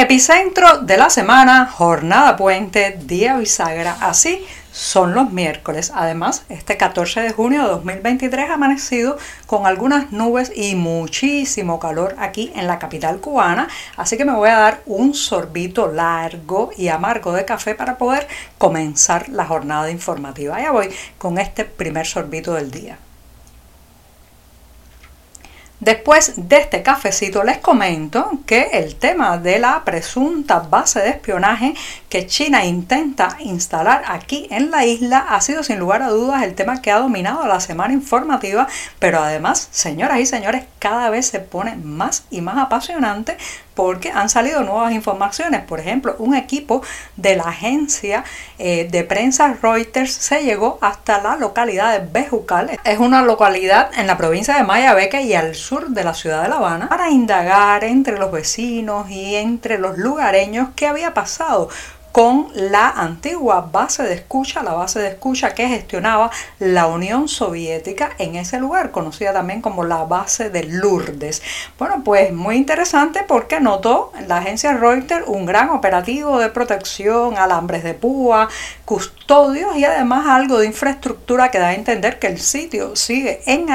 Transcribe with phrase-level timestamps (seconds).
[0.00, 5.90] Epicentro de la semana, jornada puente, día bisagra, así son los miércoles.
[5.92, 12.14] Además, este 14 de junio de 2023 ha amanecido con algunas nubes y muchísimo calor
[12.20, 13.66] aquí en la capital cubana.
[13.96, 18.28] Así que me voy a dar un sorbito largo y amargo de café para poder
[18.56, 20.60] comenzar la jornada informativa.
[20.60, 22.98] Ya voy con este primer sorbito del día.
[25.80, 31.74] Después de este cafecito les comento que el tema de la presunta base de espionaje
[32.08, 36.54] que China intenta instalar aquí en la isla ha sido sin lugar a dudas el
[36.54, 38.66] tema que ha dominado la semana informativa,
[38.98, 43.36] pero además, señoras y señores, cada vez se pone más y más apasionante
[43.74, 45.62] porque han salido nuevas informaciones.
[45.62, 46.82] Por ejemplo, un equipo
[47.16, 48.24] de la agencia
[48.58, 52.76] eh, de prensa Reuters se llegó hasta la localidad de Bejucal.
[52.82, 56.48] Es una localidad en la provincia de Mayabeque y al sur de la ciudad de
[56.48, 61.68] La Habana para indagar entre los vecinos y entre los lugareños qué había pasado
[62.18, 68.10] con la antigua base de escucha, la base de escucha que gestionaba la Unión Soviética
[68.18, 71.40] en ese lugar, conocida también como la base de Lourdes.
[71.78, 77.84] Bueno, pues muy interesante porque notó la agencia Reuters un gran operativo de protección, alambres
[77.84, 78.48] de púa,
[78.84, 83.70] custodios y además algo de infraestructura que da a entender que el sitio sigue en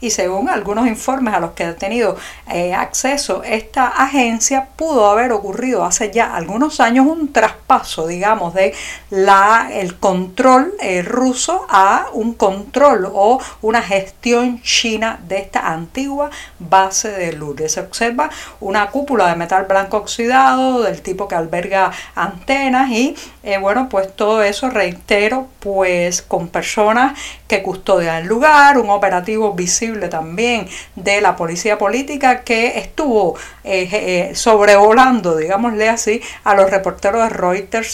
[0.00, 2.16] y según algunos informes a los que ha tenido
[2.48, 7.59] eh, acceso esta agencia, pudo haber ocurrido hace ya algunos años un traspaso,
[8.08, 8.74] digamos, de
[9.10, 16.30] la, el control eh, ruso a un control o una gestión china de esta antigua
[16.58, 17.72] base de Lourdes.
[17.72, 23.58] Se observa una cúpula de metal blanco oxidado del tipo que alberga antenas y eh,
[23.58, 30.08] bueno, pues todo eso reitero, pues con personas que custodian el lugar, un operativo visible
[30.08, 37.22] también de la policía política que estuvo eh, eh, sobrevolando, digámosle así, a los reporteros
[37.22, 37.30] de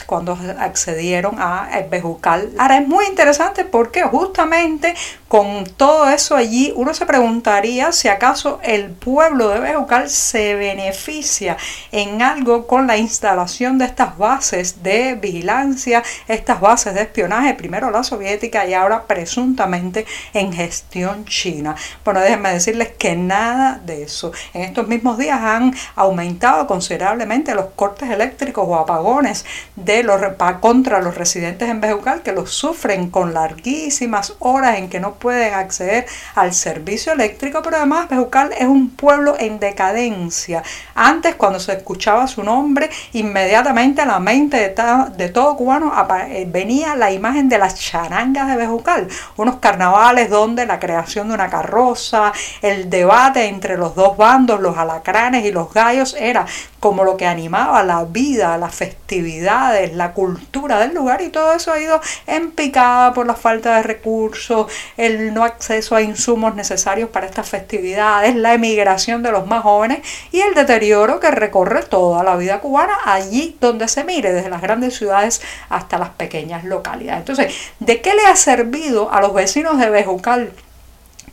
[0.07, 2.51] Cuando accedieron a Bejucal.
[2.59, 4.95] Ahora es muy interesante porque justamente
[5.29, 11.57] con todo eso allí uno se preguntaría si acaso el pueblo de Bejucal se beneficia
[11.91, 17.91] en algo con la instalación de estas bases de vigilancia, estas bases de espionaje, primero
[17.91, 21.75] la soviética y ahora presuntamente en gestión china.
[22.05, 24.33] Bueno, déjenme decirles que nada de eso.
[24.55, 29.45] En estos mismos días han aumentado considerablemente los cortes eléctricos o apagones
[29.75, 30.21] de los,
[30.61, 35.55] contra los residentes en Bejucal que los sufren con larguísimas horas en que no pueden
[35.55, 40.63] acceder al servicio eléctrico, pero además Bejucal es un pueblo en decadencia.
[40.95, 44.75] Antes, cuando se escuchaba su nombre, inmediatamente a la mente de,
[45.17, 45.93] de todo cubano
[46.29, 51.35] eh, venía la imagen de las charangas de Bejucal, unos carnavales donde la creación de
[51.35, 52.33] una carroza,
[52.63, 56.47] el debate entre los dos bandos, los alacranes y los gallos, era
[56.87, 61.73] como lo que animaba la vida, las festividades, la cultura del lugar y todo eso
[61.73, 67.11] ha ido en picada por la falta de recursos, el no acceso a insumos necesarios
[67.11, 69.99] para estas festividades, la emigración de los más jóvenes
[70.31, 74.63] y el deterioro que recorre toda la vida cubana allí donde se mire, desde las
[74.63, 77.19] grandes ciudades hasta las pequeñas localidades.
[77.19, 80.53] Entonces, ¿de qué le ha servido a los vecinos de Bejucal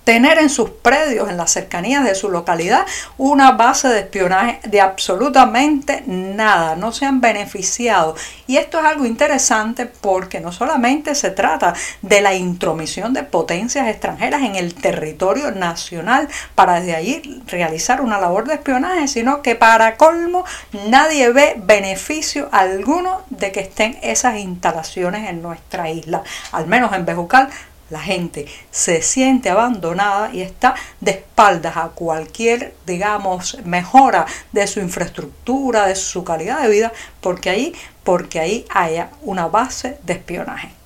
[0.04, 2.86] tener en sus predios, en las cercanías de su localidad,
[3.18, 8.16] una base de espionaje de absolutamente nada, no se han beneficiado.
[8.48, 13.88] Y esto es algo interesante porque no solamente se trata de la intromisión de potencias
[13.88, 19.56] extranjeras en el territorio nacional para desde allí realizar una labor de espionaje, sino que
[19.56, 20.46] para colmo
[20.88, 27.06] nadie ve beneficio alguno de que estén esas instalaciones en nuestra isla, al menos en
[27.06, 27.50] Bejucal
[27.90, 34.80] la gente se siente abandonada y está de espaldas a cualquier, digamos, mejora de su
[34.80, 37.74] infraestructura, de su calidad de vida, porque ahí,
[38.04, 40.83] porque ahí haya una base de espionaje.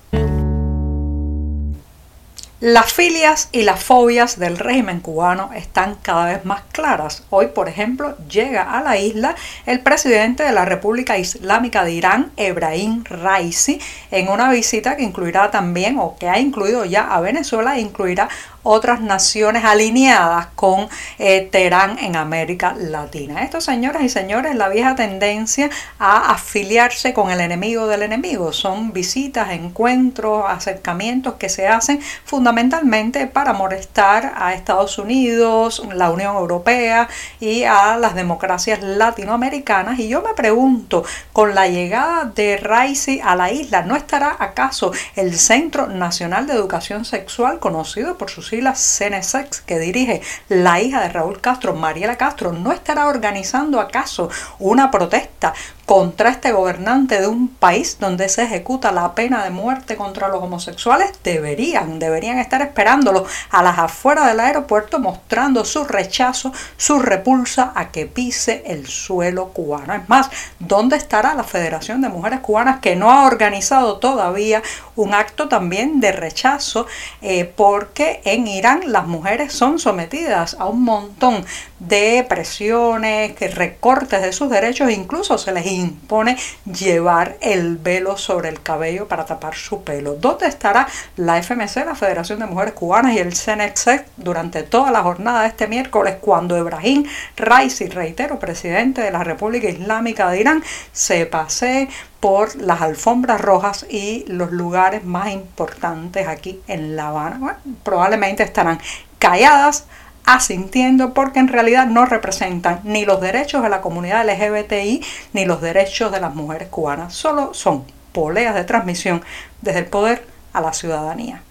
[2.60, 7.22] Las filias y las fobias del régimen cubano están cada vez más claras.
[7.30, 12.32] Hoy, por ejemplo, llega a la isla el presidente de la República Islámica de Irán,
[12.36, 17.78] Ebrahim Raisi, en una visita que incluirá también, o que ha incluido ya a Venezuela,
[17.78, 18.28] incluirá
[18.70, 20.88] otras naciones alineadas con
[21.18, 23.42] eh, Teherán en América Latina.
[23.42, 28.52] Esto, señoras y señores, la vieja tendencia a afiliarse con el enemigo del enemigo.
[28.52, 36.36] Son visitas, encuentros, acercamientos que se hacen fundamentalmente para molestar a Estados Unidos, la Unión
[36.36, 37.08] Europea
[37.40, 39.98] y a las democracias latinoamericanas.
[39.98, 44.92] Y yo me pregunto, con la llegada de Raisi a la isla, ¿no estará acaso
[45.16, 51.00] el Centro Nacional de Educación Sexual, conocido por sus siglas CNSEX, que dirige la hija
[51.00, 55.54] de Raúl Castro, Mariela Castro, no estará organizando acaso una protesta
[55.88, 60.42] contra este gobernante de un país donde se ejecuta la pena de muerte contra los
[60.42, 67.72] homosexuales, deberían, deberían estar esperándolo a las afueras del aeropuerto mostrando su rechazo, su repulsa
[67.74, 69.94] a que pise el suelo cubano.
[69.94, 74.62] Es más, ¿dónde estará la Federación de Mujeres Cubanas que no ha organizado todavía
[74.94, 76.86] un acto también de rechazo?
[77.22, 81.46] Eh, porque en Irán las mujeres son sometidas a un montón
[81.78, 88.62] de presiones, recortes de sus derechos, incluso se les impone llevar el velo sobre el
[88.62, 90.14] cabello para tapar su pelo.
[90.14, 90.86] ¿Dónde estará
[91.16, 95.48] la FMC, la Federación de Mujeres Cubanas y el CNEXEC durante toda la jornada de
[95.48, 97.04] este miércoles cuando Ebrahim
[97.36, 101.88] Raisi, reitero, presidente de la República Islámica de Irán, se pase
[102.20, 107.58] por las alfombras rojas y los lugares más importantes aquí en La Habana?
[107.82, 108.80] probablemente estarán
[109.18, 109.86] calladas
[110.28, 115.02] asintiendo porque en realidad no representan ni los derechos de la comunidad LGBTI
[115.32, 117.14] ni los derechos de las mujeres cubanas.
[117.14, 119.24] Solo son poleas de transmisión
[119.62, 121.42] desde el poder a la ciudadanía.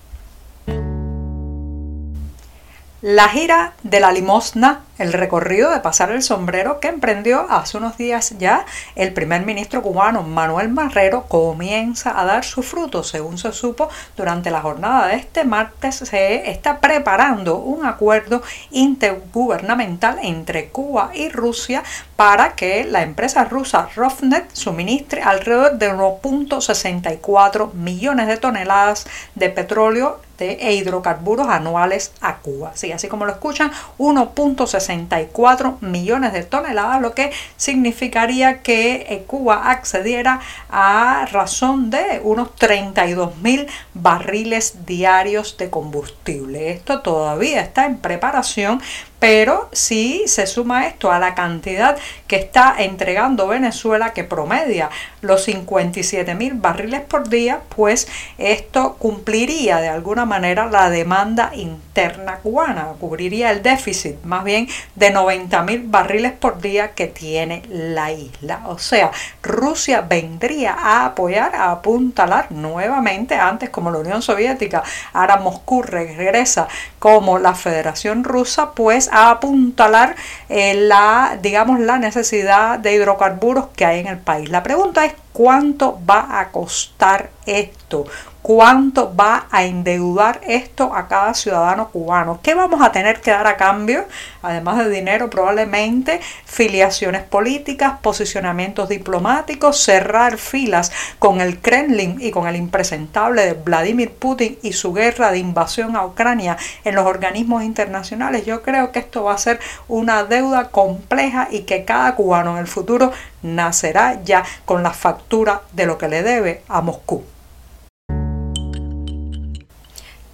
[3.02, 7.98] La gira de la limosna el recorrido de pasar el sombrero que emprendió hace unos
[7.98, 8.66] días ya
[8.96, 13.04] el primer ministro cubano Manuel Marrero comienza a dar su fruto.
[13.04, 18.42] Según se supo, durante la jornada de este martes se está preparando un acuerdo
[18.72, 21.84] intergubernamental entre Cuba y Rusia
[22.16, 29.06] para que la empresa rusa Rosneft suministre alrededor de 1.64 millones de toneladas
[29.36, 32.72] de petróleo e hidrocarburos anuales a Cuba.
[32.76, 39.24] Sí, así como lo escuchan, 1.64 64 millones de toneladas, lo que significaría que eh,
[39.28, 40.40] Cuba accediera
[40.70, 46.72] a razón de unos 32 mil barriles diarios de combustible.
[46.72, 48.82] Esto todavía está en preparación
[49.20, 51.98] pero si se suma esto a la cantidad
[52.28, 54.90] que está entregando Venezuela, que promedia
[55.22, 62.38] los 57 mil barriles por día, pues esto cumpliría de alguna manera la demanda interna
[62.38, 68.12] cubana, cubriría el déficit más bien de 90 mil barriles por día que tiene la
[68.12, 68.62] isla.
[68.66, 69.12] O sea,
[69.42, 76.68] Rusia vendría a apoyar, a apuntalar nuevamente, antes como la Unión Soviética, ahora Moscú regresa
[77.00, 80.16] como la Federación Rusa, pues a apuntalar
[80.50, 84.50] eh, la, digamos, la necesidad de hidrocarburos que hay en el país.
[84.50, 88.06] La pregunta es cuánto va a costar esto,
[88.48, 92.40] cuánto va a endeudar esto a cada ciudadano cubano.
[92.42, 94.06] ¿Qué vamos a tener que dar a cambio?
[94.42, 102.48] Además de dinero, probablemente filiaciones políticas, posicionamientos diplomáticos, cerrar filas con el Kremlin y con
[102.48, 106.56] el impresentable de Vladimir Putin y su guerra de invasión a Ucrania
[106.86, 108.46] en los organismos internacionales.
[108.46, 109.60] Yo creo que esto va a ser
[109.90, 113.12] una deuda compleja y que cada cubano en el futuro
[113.42, 117.26] nacerá ya con la factura de lo que le debe a Moscú.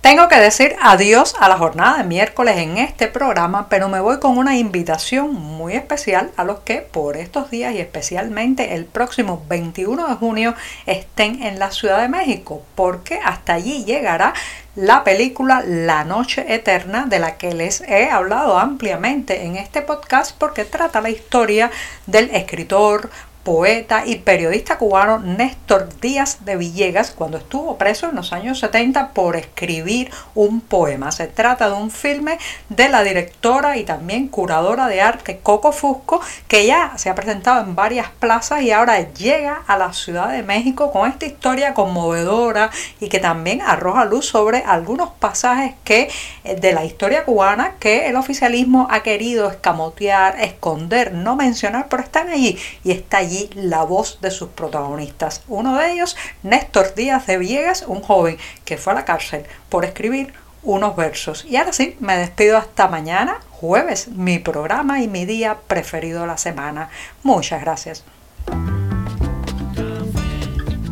[0.03, 4.19] Tengo que decir adiós a la jornada de miércoles en este programa, pero me voy
[4.19, 9.45] con una invitación muy especial a los que por estos días y especialmente el próximo
[9.47, 10.55] 21 de junio
[10.85, 14.33] estén en la Ciudad de México, porque hasta allí llegará
[14.75, 20.35] la película La Noche Eterna, de la que les he hablado ampliamente en este podcast
[20.37, 21.71] porque trata la historia
[22.07, 23.09] del escritor,
[23.43, 29.09] poeta y periodista cubano Néstor Díaz de Villegas cuando estuvo preso en los años 70
[29.09, 31.11] por escribir un poema.
[31.11, 36.21] Se trata de un filme de la directora y también curadora de arte Coco Fusco
[36.47, 40.43] que ya se ha presentado en varias plazas y ahora llega a la Ciudad de
[40.43, 42.71] México con esta historia conmovedora
[43.01, 46.09] y que también arroja luz sobre algunos pasajes que
[46.45, 52.03] eh, de la historia cubana que el oficialismo ha querido escamotear, esconder, no mencionar, pero
[52.03, 55.43] están allí y está allí la voz de sus protagonistas.
[55.47, 59.85] Uno de ellos, Néstor Díaz de Villegas, un joven que fue a la cárcel por
[59.85, 61.45] escribir unos versos.
[61.45, 66.27] Y ahora sí, me despido hasta mañana, jueves, mi programa y mi día preferido de
[66.27, 66.89] la semana.
[67.23, 68.03] Muchas gracias.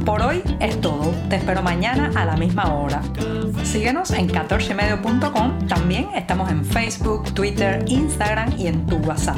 [0.06, 1.14] Por hoy es todo.
[1.30, 3.02] Te espero mañana a la misma hora.
[3.64, 5.68] Síguenos en 14medio.com.
[5.68, 9.38] También estamos en Facebook, Twitter, Instagram y en tu WhatsApp.